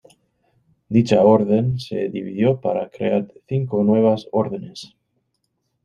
[0.89, 4.95] Dicha Orden se dividió para crear cinco nuevas órdenes.